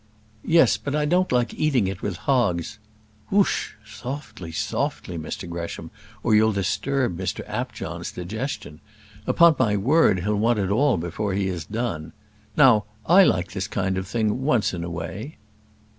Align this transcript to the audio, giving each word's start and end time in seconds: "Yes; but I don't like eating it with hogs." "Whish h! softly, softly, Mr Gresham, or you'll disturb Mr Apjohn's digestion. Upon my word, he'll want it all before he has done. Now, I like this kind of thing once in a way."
"Yes; 0.43 0.77
but 0.77 0.95
I 0.95 1.05
don't 1.05 1.31
like 1.31 1.53
eating 1.53 1.85
it 1.87 2.01
with 2.01 2.17
hogs." 2.25 2.79
"Whish 3.29 3.75
h! 3.85 3.97
softly, 3.97 4.51
softly, 4.51 5.15
Mr 5.15 5.47
Gresham, 5.47 5.91
or 6.23 6.33
you'll 6.33 6.51
disturb 6.53 7.15
Mr 7.19 7.41
Apjohn's 7.47 8.11
digestion. 8.11 8.79
Upon 9.27 9.55
my 9.59 9.77
word, 9.77 10.21
he'll 10.21 10.37
want 10.37 10.57
it 10.57 10.71
all 10.71 10.97
before 10.97 11.35
he 11.35 11.45
has 11.49 11.65
done. 11.65 12.13
Now, 12.57 12.85
I 13.05 13.21
like 13.21 13.51
this 13.51 13.67
kind 13.67 13.95
of 13.95 14.07
thing 14.07 14.41
once 14.41 14.73
in 14.73 14.83
a 14.83 14.89
way." 14.89 15.37